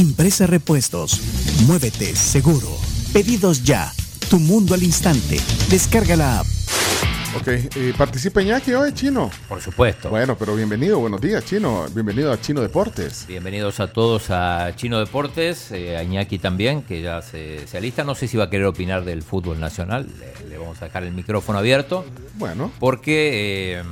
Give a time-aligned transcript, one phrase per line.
[0.00, 1.20] Impresa Repuestos,
[1.66, 2.68] Muévete Seguro,
[3.12, 3.92] Pedidos Ya,
[4.30, 6.46] Tu Mundo al Instante, descarga la app.
[7.36, 9.30] Ok, eh, participa Iñaki hoy, Chino.
[9.46, 10.08] Por supuesto.
[10.08, 11.84] Bueno, pero bienvenido, buenos días, Chino.
[11.94, 13.26] Bienvenido a Chino Deportes.
[13.28, 18.02] Bienvenidos a todos a Chino Deportes, eh, a Iñaki también, que ya se, se, alista.
[18.02, 20.08] No sé si va a querer opinar del fútbol nacional.
[20.18, 22.06] Le, le vamos a dejar el micrófono abierto.
[22.38, 22.72] Bueno.
[22.80, 23.82] Porque eh,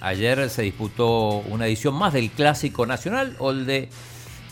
[0.00, 3.88] ayer se disputó una edición más del Clásico Nacional o el de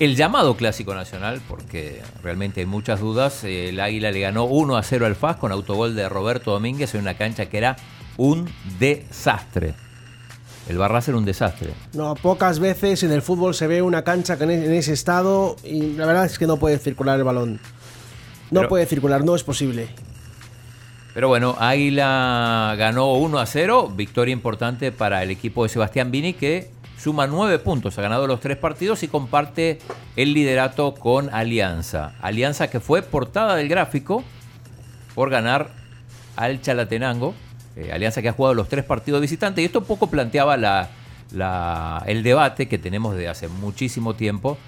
[0.00, 3.45] el llamado Clásico Nacional, porque realmente hay muchas dudas.
[3.45, 7.02] El Águila le ganó 1 a 0 al FAS con autogol de Roberto Domínguez en
[7.02, 7.77] una cancha que era
[8.16, 9.75] un desastre.
[10.69, 11.70] El Barras era un desastre.
[11.94, 16.06] No, pocas veces en el fútbol se ve una cancha en ese estado y la
[16.06, 17.60] verdad es que no puede circular el balón.
[18.50, 19.88] No Pero- puede circular, no es posible.
[21.12, 26.34] Pero bueno, Águila ganó 1 a 0, victoria importante para el equipo de Sebastián Vini
[26.34, 26.70] que
[27.03, 29.79] suma 9 puntos, ha ganado los tres partidos y comparte
[30.17, 32.12] el liderato con Alianza.
[32.20, 34.23] Alianza que fue portada del gráfico
[35.15, 35.71] por ganar
[36.37, 37.34] al Chalatenango.
[37.77, 40.89] Eh, Alianza que ha jugado los tres partidos visitantes y esto un poco planteaba la-
[41.33, 44.59] la- el debate que tenemos desde hace muchísimo tiempo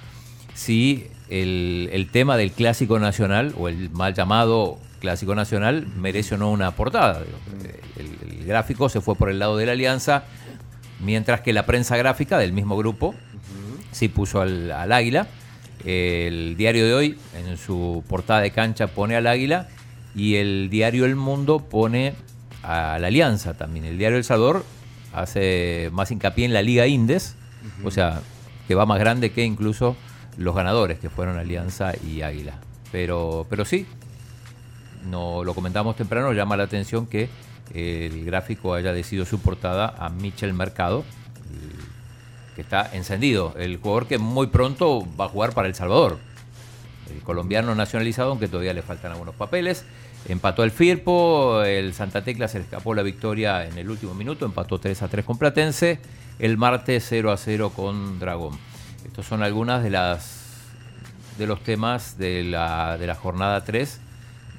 [0.54, 6.50] si el, tema del clásico nacional o el mal llamado clásico nacional merece o no
[6.50, 7.22] una portada.
[7.96, 8.06] El,
[8.38, 10.24] el gráfico se fue por el lado de la alianza,
[11.02, 13.14] mientras que la prensa gráfica del mismo grupo
[13.90, 15.26] sí puso al, al águila.
[15.84, 19.68] El diario de hoy en su portada de cancha pone al águila
[20.14, 22.14] y el diario El Mundo pone
[22.62, 23.84] a la alianza también.
[23.84, 24.64] El diario El Salvador
[25.12, 27.36] hace más hincapié en la Liga Indes,
[27.84, 28.20] o sea,
[28.68, 29.96] que va más grande que incluso
[30.36, 32.54] los ganadores que fueron Alianza y Águila.
[32.90, 33.86] Pero, pero sí,
[35.10, 37.28] no lo comentamos temprano, llama la atención que
[37.74, 41.04] el gráfico haya decidido su portada a Michel Mercado,
[42.54, 46.18] que está encendido, el jugador que muy pronto va a jugar para El Salvador.
[47.10, 49.84] El colombiano nacionalizado, aunque todavía le faltan algunos papeles.
[50.28, 54.44] Empató el Firpo, el Santa Tecla se le escapó la victoria en el último minuto,
[54.46, 55.98] empató 3 a 3 con Platense,
[56.38, 58.56] el martes 0 a 0 con Dragón.
[59.04, 60.40] Estos son algunas de las
[61.38, 63.98] de los temas de la, de la jornada 3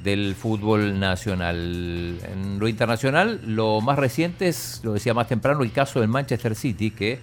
[0.03, 2.19] del fútbol nacional.
[2.31, 6.55] En lo internacional, lo más reciente es, lo decía más temprano, el caso del Manchester
[6.55, 7.19] City, que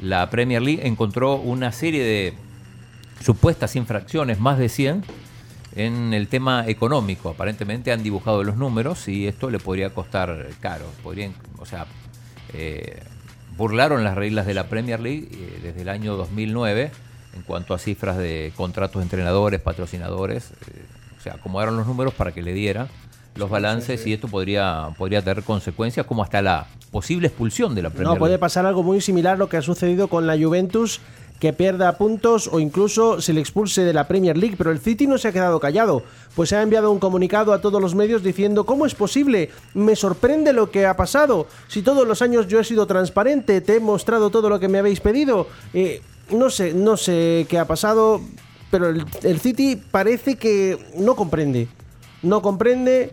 [0.00, 2.34] la Premier League encontró una serie de
[3.22, 5.04] supuestas infracciones, más de 100,
[5.74, 7.30] en el tema económico.
[7.30, 10.86] Aparentemente han dibujado los números y esto le podría costar caro.
[11.02, 11.86] Podrían, o sea,
[12.52, 13.02] eh,
[13.56, 16.90] burlaron las reglas de la Premier League eh, desde el año 2009
[17.34, 20.52] en cuanto a cifras de contratos de entrenadores, patrocinadores.
[20.68, 20.95] eh,
[21.26, 22.86] o sea, acomodaron los números para que le diera
[23.34, 27.90] los balances y esto podría, podría tener consecuencias como hasta la posible expulsión de la
[27.90, 28.40] Premier No, puede League.
[28.40, 31.00] pasar algo muy similar a lo que ha sucedido con la Juventus,
[31.38, 35.06] que pierda puntos o incluso se le expulse de la Premier League, pero el City
[35.06, 36.02] no se ha quedado callado,
[36.34, 39.50] pues ha enviado un comunicado a todos los medios diciendo, ¿cómo es posible?
[39.74, 41.46] Me sorprende lo que ha pasado.
[41.68, 44.78] Si todos los años yo he sido transparente, te he mostrado todo lo que me
[44.78, 45.46] habéis pedido.
[45.74, 46.00] Eh,
[46.30, 48.22] no sé, no sé qué ha pasado,
[48.70, 51.68] pero el, el City parece que no comprende.
[52.22, 53.12] No comprende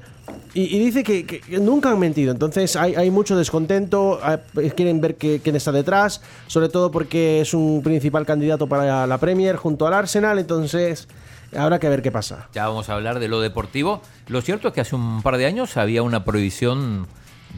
[0.53, 2.31] y, y dice que, que- que nunca han mentido.
[2.31, 4.19] Entonces hay, hay mucho descontento.
[4.23, 6.21] hay- quieren ver que- quién está detrás.
[6.47, 10.39] Sobre todo porque es un principal candidato para la Premier junto al Arsenal.
[10.39, 11.07] Entonces
[11.55, 12.47] habrá que ver qué pasa.
[12.53, 14.01] Ya vamos a hablar de lo deportivo.
[14.27, 17.05] Lo cierto es que hace un par de años había una prohibición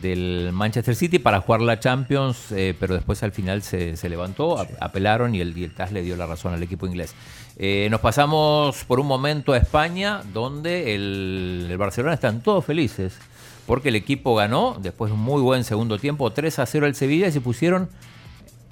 [0.01, 4.57] del Manchester City para jugar la Champions, eh, pero después al final se, se levantó,
[4.81, 7.13] apelaron y el, y el TAS le dio la razón al equipo inglés.
[7.57, 13.13] Eh, nos pasamos por un momento a España, donde el, el Barcelona están todos felices,
[13.65, 16.95] porque el equipo ganó, después de un muy buen segundo tiempo, 3 a 0 al
[16.95, 17.89] Sevilla y se pusieron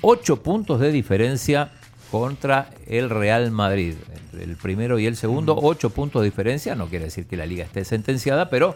[0.02, 1.72] 8 puntos de diferencia
[2.12, 3.96] contra el Real Madrid.
[4.14, 6.76] Entre el primero y el segundo, 8 puntos de diferencia.
[6.76, 8.76] No quiere decir que la liga esté sentenciada, pero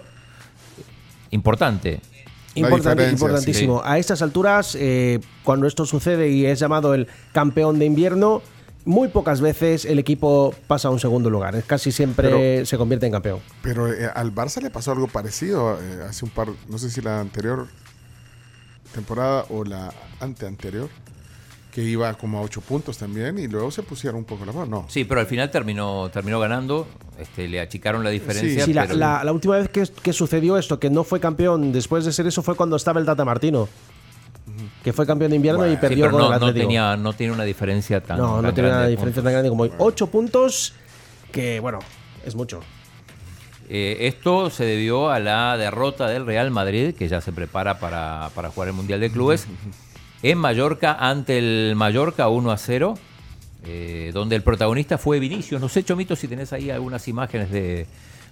[1.31, 1.99] importante.
[2.55, 3.81] La Importante- diferencia, importantísimo.
[3.83, 8.41] A estas alturas, eh, cuando esto sucede y es llamado el campeón de invierno,
[8.87, 11.55] muy pocas veces el equipo pasa a un segundo lugar.
[11.55, 13.39] Es Casi siempre Pero- se convierte en campeón.
[13.61, 17.01] Pero eh, al Barça le pasó algo parecido eh, hace un par, no sé si
[17.01, 17.67] la anterior
[18.93, 20.89] temporada o la anteanterior,
[21.71, 24.65] que iba como a ocho puntos también y luego se pusieron un poco la mano.
[24.65, 24.85] No.
[24.89, 26.87] Sí, pero al final terminó, terminó ganando,
[27.19, 28.65] este, le achicaron la diferencia.
[28.65, 31.71] Sí, la, pero- la- la última vez que, que sucedió esto, que no fue campeón
[31.71, 33.67] después de ser eso, fue cuando estaba el Tata Martino.
[34.83, 36.63] Que fue campeón de invierno y Sí, perdió pero con no, el no Atlético.
[36.67, 39.23] tenía, no tiene una diferencia tan no, no tiene una diferencia puntos.
[39.23, 39.71] tan grande como hoy.
[39.79, 40.73] Ocho puntos,
[41.31, 41.79] que bueno,
[42.25, 42.61] es mucho.
[43.69, 48.29] Eh, esto se debió a la derrota del Real Madrid, que ya se prepara para,
[48.33, 49.45] para jugar el Mundial de Clubes,
[50.23, 52.93] en Mallorca ante el Mallorca 1 a 0,
[53.65, 55.59] eh, donde el protagonista fue Vinicius.
[55.59, 57.87] No sé, Chomito, si tenés ahí algunas imágenes de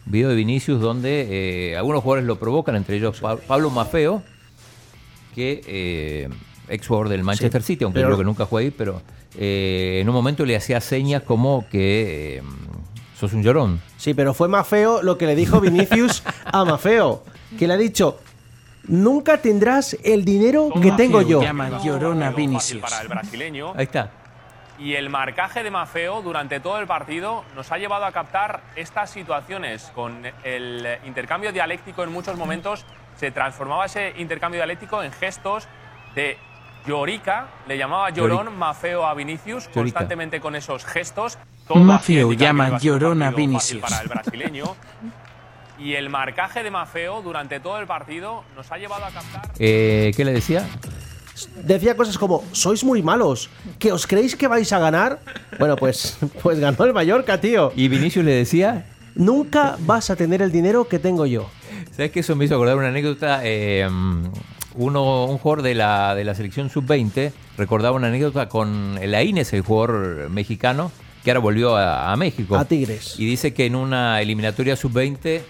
[0.05, 4.23] video de Vinicius donde eh, algunos jugadores lo provocan, entre ellos Pa- Pablo Mafeo,
[5.35, 6.29] que eh,
[6.69, 9.01] ex jugador del Manchester City, aunque pero- creo que nunca fue ahí, pero
[9.37, 12.41] eh, en un momento le hacía señas como que eh,
[13.19, 13.81] sos un llorón.
[13.97, 17.23] Sí, pero fue más feo lo que le dijo Vinicius a Mafeo,
[17.59, 18.17] que le ha dicho,
[18.87, 21.41] nunca tendrás el dinero que tengo yo.
[21.41, 22.81] Llama llorona Vinicius.
[22.81, 23.73] para el brasileño.
[23.75, 24.11] Ahí está.
[24.77, 29.09] Y el marcaje de Mafeo durante todo el partido nos ha llevado a captar estas
[29.09, 29.89] situaciones.
[29.95, 32.85] Con el intercambio dialéctico en muchos momentos
[33.17, 35.67] se transformaba ese intercambio dialéctico en gestos
[36.15, 36.37] de
[36.85, 38.57] llorica, le llamaba llorón Llorica.
[38.57, 39.81] Mafeo a Vinicius, Llorica.
[39.81, 41.37] constantemente con esos gestos.
[41.73, 43.81] Mafeo llama llorón a Vinicius.
[43.81, 44.75] Para el brasileño.
[45.77, 49.51] Y el marcaje de Mafeo durante todo el partido nos ha llevado a captar.
[49.59, 50.65] Eh, ¿Qué le decía?
[51.55, 55.19] Decía cosas como, sois muy malos, que os creéis que vais a ganar.
[55.59, 57.73] Bueno, pues, pues ganó el Mallorca, tío.
[57.75, 58.85] Y Vinicius le decía,
[59.15, 61.49] Nunca vas a tener el dinero que tengo yo.
[61.95, 62.19] ¿Sabes qué?
[62.19, 63.41] Eso me hizo acordar una anécdota.
[63.43, 63.87] eh,
[64.77, 69.53] uno, un jugador de la, de la selección sub-20 recordaba una anécdota con el Aines,
[69.53, 70.91] el jugador mexicano,
[71.23, 72.57] que ahora volvió a, a México.
[72.57, 73.15] A Tigres.
[73.17, 75.41] Y dice que en una eliminatoria sub-20,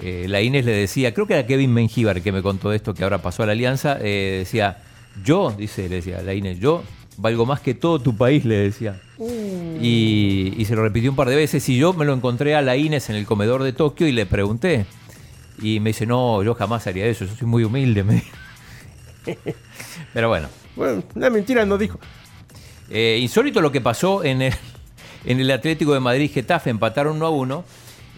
[0.00, 3.04] eh, la Inés le decía, creo que era Kevin Mengíbar que me contó esto, que
[3.04, 4.78] ahora pasó a la Alianza, eh, decía,
[5.24, 6.84] yo, dice, le decía la Inés, yo
[7.16, 9.00] valgo más que todo tu país, le decía.
[9.18, 12.62] Y, y se lo repitió un par de veces y yo me lo encontré a
[12.62, 14.86] la Inés en el comedor de Tokio y le pregunté.
[15.60, 18.04] Y me dice, no, yo jamás haría eso, yo soy muy humilde.
[18.04, 18.36] me dijo.
[20.14, 21.98] Pero bueno, Bueno, una mentira no dijo.
[22.90, 24.54] eh, insólito lo que pasó en el,
[25.24, 27.64] en el Atlético de Madrid Getafe, empataron 1 a 1.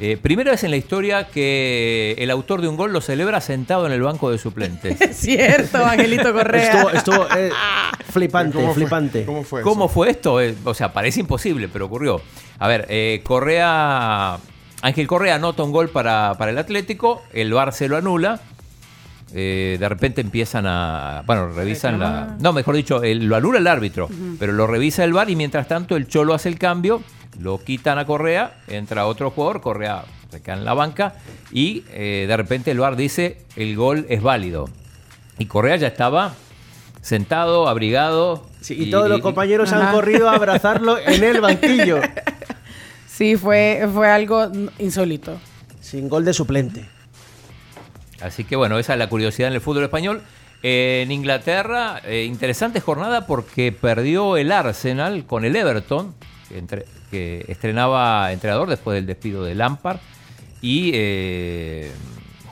[0.02, 3.84] Eh, primera vez en la historia que el autor de un gol lo celebra sentado
[3.86, 4.96] en el banco de suplentes.
[5.18, 6.72] Cierto, Angelito Correa.
[6.72, 7.50] Estuvo, estuvo eh,
[8.10, 8.74] flipante, ¿Cómo fue?
[8.76, 9.24] flipante.
[9.26, 9.92] ¿Cómo fue ¿Cómo eso?
[9.94, 10.40] fue esto?
[10.40, 12.22] Eh, o sea, parece imposible, pero ocurrió.
[12.58, 14.38] A ver, eh, Correa.
[14.82, 18.40] Ángel Correa anota un gol para, para el Atlético, el VAR se lo anula.
[19.32, 21.22] eh, de repente empiezan a.
[21.26, 22.36] Bueno, revisan la.
[22.40, 24.08] No, mejor dicho, el- lo anula el árbitro,
[24.40, 27.00] pero lo revisa el VAR y mientras tanto el Cholo hace el cambio,
[27.38, 31.14] lo quitan a Correa, entra otro jugador, Correa se queda en la banca
[31.52, 34.68] y eh, de repente el VAR dice el gol es válido.
[35.38, 36.34] Y Correa ya estaba
[37.00, 38.46] sentado, abrigado.
[38.60, 39.92] Sí, y, todos los compañeros han Ajá.
[39.92, 42.00] corrido a abrazarlo en el banquillo.
[43.20, 45.38] Sí, fue, fue algo insólito.
[45.82, 46.86] Sin gol de suplente.
[48.22, 50.22] Así que bueno, esa es la curiosidad en el fútbol español.
[50.62, 56.14] Eh, en Inglaterra, eh, interesante jornada porque perdió el Arsenal con el Everton,
[56.48, 59.98] que, entre- que estrenaba entrenador después del despido de Lampard.
[60.62, 61.90] Y eh,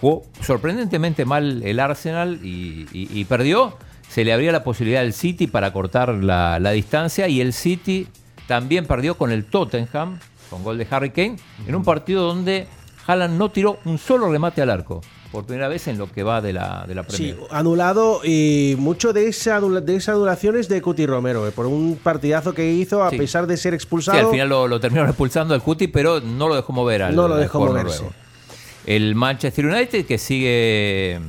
[0.03, 3.79] jugó sorprendentemente mal el Arsenal y, y- y perdió.
[4.11, 8.07] Se le abría la posibilidad al City para cortar la, la distancia y el City
[8.47, 10.19] también perdió con el Tottenham,
[10.51, 11.37] con gol de Harry Kane,
[11.67, 12.67] en un partido donde
[13.07, 15.01] Haaland no tiró un solo remate al arco.
[15.33, 17.37] Por primera vez en lo que va de la, de la Sí, Premier.
[17.51, 21.99] anulado y mucho de esa, de esa anulación es de Cuti Romero, eh, por un
[22.03, 23.19] partidazo que hizo a Sí.
[23.19, 24.19] pesar de ser Sí, expulsado.
[24.19, 27.29] al final lo, lo terminaron expulsando al Cuti, pero no lo dejó mover al No
[27.29, 27.97] lo dejó moverse.
[28.05, 28.15] noruego.
[28.87, 31.21] El Manchester United, que sigue,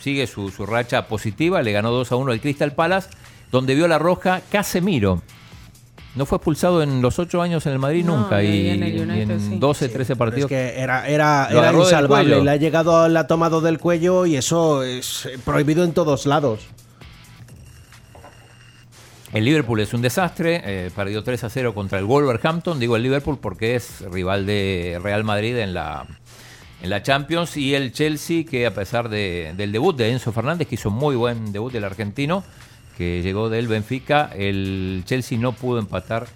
[0.00, 3.10] sigue su, su racha positiva, le ganó 2 a 1 al Crystal Palace,
[3.50, 5.20] donde vio la roja Casemiro.
[6.14, 8.82] No fue expulsado en los 8 años en el Madrid No, nunca, y y, en
[8.82, 9.56] el y United en sí.
[9.58, 10.48] 12, 13 Pero es partidos.
[10.48, 12.42] que era, era, era insalvable.
[12.42, 16.26] Le ha llegado, le ha tomado del cuello y eso es eh, prohibido en todos
[16.26, 16.60] lados.
[19.32, 23.02] El Liverpool es un desastre, eh, perdió 3 a 0 contra el Wolverhampton, digo el
[23.02, 26.06] Liverpool porque es rival de Real Madrid en la,
[26.82, 30.68] en la Champions, y el Chelsea que a pesar de- del debut de Enzo Fernández,
[30.68, 32.44] que hizo muy buen debut del argentino,
[33.02, 36.28] que llegó del Benfica, el Chelsea no pudo empatar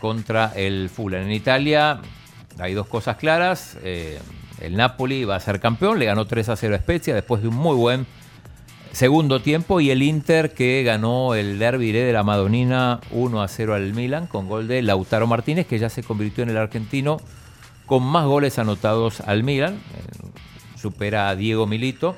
[0.00, 1.22] contra el Fulham.
[1.22, 2.00] En Italia
[2.58, 4.18] hay dos cosas claras, eh,
[4.60, 7.48] el Napoli va a ser campeón, le ganó 3 a 0 a Spezia después de
[7.48, 8.04] un muy buen
[8.90, 13.74] segundo tiempo y el Inter que ganó el derby de la Madonina 1 a 0
[13.74, 17.18] al Milan con gol de Lautaro Martínez que ya se convirtió en el argentino
[17.86, 22.16] con más goles anotados al Milan, eh, supera a Diego Milito.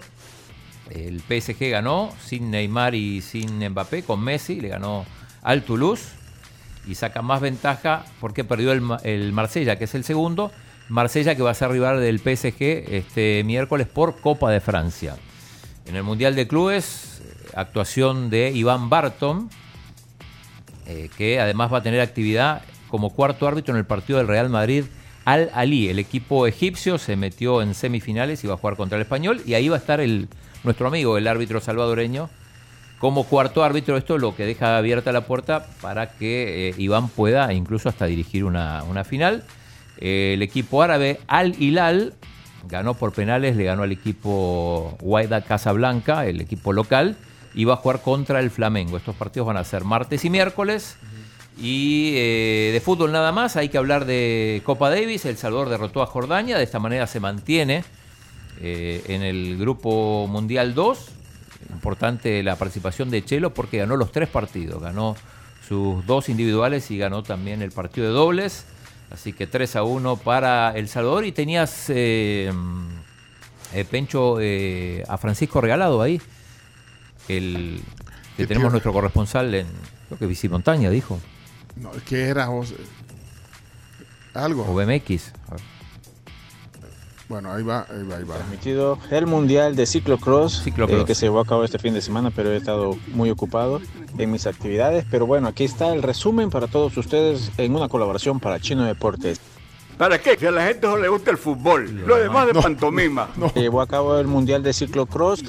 [0.90, 5.04] El PSG ganó sin Neymar y sin Mbappé, con Messi, le ganó
[5.42, 6.04] al Toulouse
[6.86, 10.52] y saca más ventaja porque perdió el, Ma- el Marsella, que es el segundo.
[10.90, 12.56] Marsella que va a ser rival del PSG
[12.94, 15.16] este miércoles por Copa de Francia.
[15.86, 19.48] En el Mundial de Clubes, eh, actuación de Iván Barton,
[20.86, 24.50] eh, que además va a tener actividad como cuarto árbitro en el partido del Real
[24.50, 24.84] Madrid
[25.24, 25.88] Al Ali.
[25.88, 29.54] El equipo egipcio se metió en semifinales y va a jugar contra el español y
[29.54, 30.00] ahí va a estar
[30.62, 32.28] nuestro amigo, el árbitro salvadoreño,
[32.98, 33.96] como cuarto árbitro.
[33.96, 38.44] Esto lo que deja abierta la puerta para que eh, Iván pueda incluso hasta dirigir
[38.44, 39.44] una, final.
[39.98, 42.14] Eh, el equipo árabe Al Hilal
[42.68, 47.16] ganó por penales, le ganó al equipo Wydad Casablanca, el equipo local,
[47.54, 48.96] y va a jugar contra el Flamengo.
[48.96, 50.96] Estos partidos van a ser martes y miércoles.
[51.60, 55.24] Y eh, de fútbol nada más, hay que hablar de Copa Davis.
[55.24, 57.84] El Salvador derrotó a Jordania, de esta manera se mantiene
[58.60, 61.08] eh, en el Grupo Mundial 2.
[61.72, 64.82] Importante la participación de Chelo porque ganó los tres partidos.
[64.82, 65.16] Ganó
[65.66, 68.66] sus dos individuales y ganó también el partido de dobles.
[69.10, 71.24] Así que 3 a 1 para El Salvador.
[71.24, 72.52] Y tenías, eh,
[73.72, 76.20] eh, Pencho, eh, a Francisco Regalado ahí.
[77.28, 77.80] El,
[78.36, 78.72] que tenemos tío.
[78.72, 79.66] nuestro corresponsal en,
[80.08, 81.20] creo que Bicimontaña, dijo.
[81.76, 82.72] No, ¿Qué era vos?
[84.32, 84.64] Algo.
[84.68, 85.32] O BMX.
[87.28, 88.34] Bueno, ahí va, ahí va, ahí va.
[88.36, 91.02] transmitido el Mundial de Ciclocross, Ciclocross.
[91.02, 93.80] eh, que se llevó a cabo este fin de semana, pero he estado muy ocupado
[94.18, 95.06] en mis actividades.
[95.10, 99.40] Pero bueno, aquí está el resumen para todos ustedes en una colaboración para Chino Deportes.
[99.96, 100.36] ¿Para qué?
[100.36, 102.04] Que a la gente no le gusta el fútbol.
[102.06, 102.60] Lo demás de No.
[102.60, 103.28] pantomima.
[103.54, 105.42] Se llevó a cabo el Mundial de Ciclocross,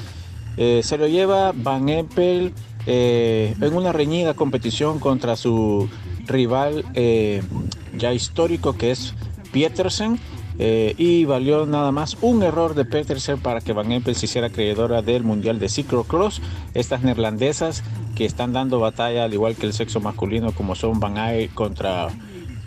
[0.55, 2.53] eh, se lo lleva Van Empel
[2.85, 5.89] eh, en una reñida competición contra su
[6.27, 7.41] rival eh,
[7.97, 9.13] ya histórico que es
[9.51, 10.19] Pietersen.
[10.57, 14.49] eh, y valió nada más un error de Petersen para que Van Empel se hiciera
[14.49, 16.41] creadora del Mundial de Ciclocross.
[16.73, 17.83] Estas neerlandesas
[18.15, 22.07] que están dando batalla al igual que el sexo masculino como son Van Aert contra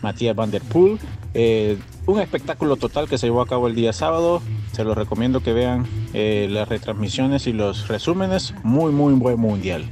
[0.02, 0.98] Matías Van Der Poel.
[1.32, 4.42] Eh, un espectáculo total que se llevó a cabo el día sábado.
[4.72, 8.54] Se los recomiendo que vean las retransmisiones y los resúmenes.
[8.62, 9.84] Muy, muy buen mundial.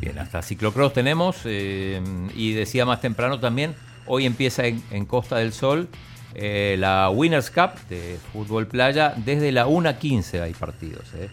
[0.00, 1.38] Bien, hasta ciclocross tenemos.
[1.44, 2.00] eh,
[2.34, 3.74] y decía más temprano también,
[4.06, 5.88] hoy empieza en, Costa del Sol
[6.34, 9.14] eh, la Winners Cup de fútbol playa.
[9.16, 11.12] Desde la 1.15 hay partidos.
[11.14, 11.28] eh.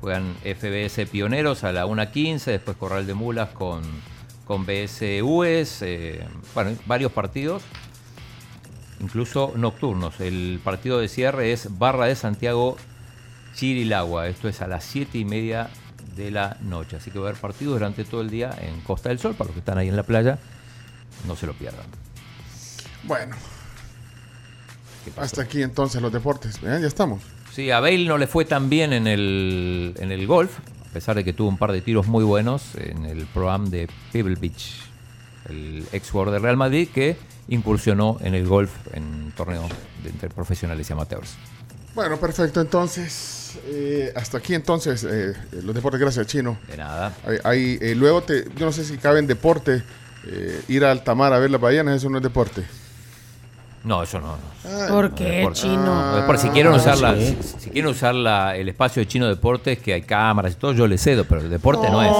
[0.00, 3.82] Juegan FBS Pioneros a la 1.15, después Corral de Mulas con,
[4.44, 5.84] con BSUs.
[6.54, 7.62] bueno, varios partidos.
[9.00, 10.20] Incluso nocturnos.
[10.20, 12.76] El partido de cierre es Barra de Santiago
[13.54, 14.28] Chirilagua.
[14.28, 15.70] Esto es a las 7 y media
[16.16, 16.96] de la noche.
[16.96, 19.34] Así que va a haber partidos durante todo el día en Costa del Sol.
[19.34, 20.38] Para los que están ahí en la playa,
[21.26, 21.86] no se lo pierdan.
[23.04, 23.36] Bueno,
[25.16, 26.60] hasta aquí entonces los deportes.
[26.60, 27.22] Vean, ya estamos.
[27.52, 31.16] Sí, a Bale no le fue tan bien en el, en el golf, a pesar
[31.16, 34.74] de que tuvo un par de tiros muy buenos en el programa de Pebble Beach,
[35.48, 37.16] el ex jugador de Real Madrid que
[37.48, 39.68] incursionó en el golf en torneo
[40.02, 41.34] de entre profesionales y amateurs.
[41.94, 42.60] Bueno, perfecto.
[42.60, 45.32] Entonces, eh, hasta aquí entonces eh,
[45.62, 46.00] los deportes.
[46.00, 46.58] Gracias, Chino.
[46.68, 47.12] De nada.
[47.26, 49.82] Ahí, ahí, eh, luego, te, yo no sé si cabe en deporte
[50.26, 51.96] eh, ir a Altamar a ver las ballenas.
[51.96, 52.64] Eso no es deporte.
[53.84, 54.28] No, eso no.
[54.28, 54.38] no.
[54.64, 55.60] Ah, ¿Por no, qué, deporte.
[55.60, 56.18] chino?
[56.20, 59.06] No, por si quieren Ah, usar, la- si, si quieren usar la- el espacio de
[59.08, 62.10] Chino Deportes, que hay cámaras y todo, yo le cedo, pero el deporte no, es.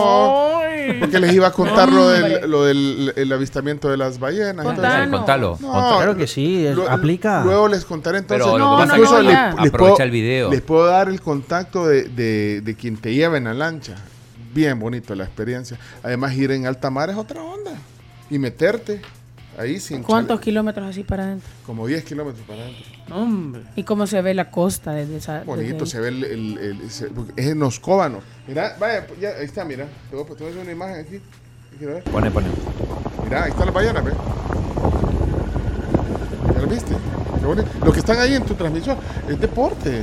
[1.01, 4.65] Porque les iba a contar lo del, lo del el avistamiento de las ballenas.
[4.65, 4.83] Contanos.
[4.83, 5.59] Dale, contalo.
[5.61, 5.97] No, contalo.
[5.97, 7.43] Claro que sí, es- aplica.
[7.45, 8.45] Luego les contaré entonces.
[8.47, 9.51] Pero No, no, es no, que ya.
[9.51, 10.51] aprovecha puedo- el video.
[10.51, 13.95] Les puedo dar el contacto de, de- de quien te lleva en la lancha.
[14.55, 15.79] Bien bonito la experiencia.
[16.03, 17.73] Además, ir en alta mar es otra onda.
[18.31, 19.01] Y meterte
[19.59, 21.49] ahí sin ¿Cuántos chale- kilómetros así para adentro?
[21.67, 22.85] Como 10 kilómetros para adentro.
[23.15, 23.63] Hombre.
[23.77, 25.35] ¿Y cómo se ve la costa desde esa?
[25.41, 25.91] desde Bonito, ahí?
[25.91, 28.23] se ve el, el- el- se- es en los cóbanos.
[28.49, 29.87] Mira, vaya, ya, ahí está, mira.
[30.11, 31.21] Te voy, a- te voy a hacer una imagen aquí.
[31.79, 32.05] Quiero ver.
[32.05, 32.47] Pone, pone.
[33.25, 34.15] Mira, ahí está la ballena, ¿ves?
[36.55, 36.95] ¿Ya lo viste?
[37.41, 37.69] Qué bonito.
[37.85, 38.97] Lo que están ahí en tu transmisión
[39.29, 40.03] es deporte.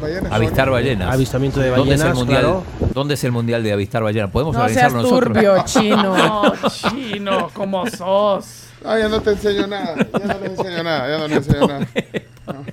[0.00, 0.32] Ballenas.
[0.32, 1.14] Avistar ballenas.
[1.14, 2.40] Avistamiento de ¿Dónde es el ballenas, mundial?
[2.42, 2.64] claro.
[2.94, 4.30] ¿Dónde es el mundial de avistar ballenas?
[4.30, 5.32] ¿Podemos No seas organizarlo nosotros?
[5.34, 6.16] turbio, chino.
[6.16, 8.64] No, chino, ¿cómo sos?
[8.84, 9.96] Ah, ya no te enseño nada.
[9.96, 11.08] Ya no les enseño nada.
[11.08, 11.86] Ya no les enseño nada.
[12.46, 12.64] No.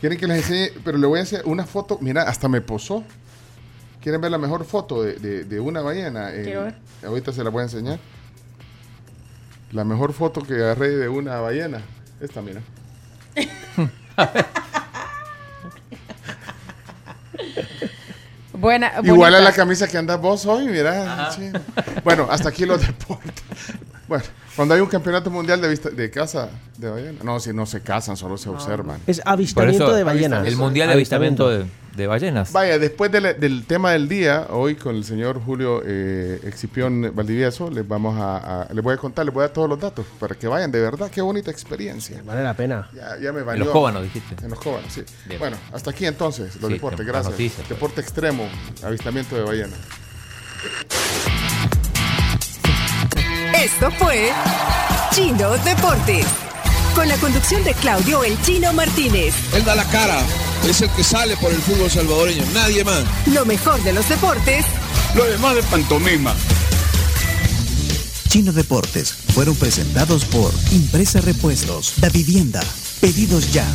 [0.00, 1.98] Quieren que les enseñe, pero le voy a hacer una foto.
[2.00, 3.04] Mira, hasta me posó.
[4.00, 6.32] ¿Quieren ver la mejor foto de, de- de una ballena?
[6.34, 6.74] Eh, Quiero ver.
[7.06, 7.98] Ahorita se la voy a enseñar.
[9.70, 11.82] La mejor foto que agarré de una ballena.
[12.20, 12.62] Esta, mira.
[18.62, 21.30] Buena, Igual a la camisa que andas vos hoy, mira.
[22.04, 23.42] Bueno, hasta aquí los deportes.
[24.06, 27.18] Bueno, Cuando hay un campeonato mundial de, vista, de caza de ballena.
[27.24, 29.00] No, si no se cazan, solo se observan.
[29.08, 30.46] Es avistamiento eso, de ballenas.
[30.46, 32.52] El mundial de avistamiento de, de ballenas.
[32.52, 37.70] Vaya, después del, del tema del día, hoy con el señor Julio eh, Excipión Valdivieso,
[37.70, 40.06] les vamos a, a- les voy a contar, les voy a dar todos los datos
[40.18, 42.22] para que vayan, de verdad, qué bonita experiencia.
[42.24, 42.88] Vale la pena.
[42.94, 44.36] Ya, ya me En los cóbanos, dijiste.
[44.42, 45.02] En los cóbanos, sí.
[45.26, 45.38] Bien.
[45.38, 47.30] Bueno, hasta aquí entonces, los Sí, deportes, gracias.
[47.32, 47.68] noticias, pues.
[47.68, 48.48] Deporte extremo,
[48.82, 49.76] avistamiento de ballena.
[53.62, 54.30] Esto fue
[55.12, 56.26] Chino Deportes.
[56.94, 59.34] Con la conducción de Claudio El Chino Martínez.
[59.54, 60.18] Él da la cara,
[60.70, 63.04] es el que sale por el fútbol salvadoreño, nadie más.
[63.26, 64.64] Lo mejor de los deportes
[65.14, 66.34] Lo demás de pantomima.
[68.28, 72.62] Chino Deportes fueron presentados por Impresa Repuestos, Da Vivienda,
[73.00, 73.66] Pedidos Ya,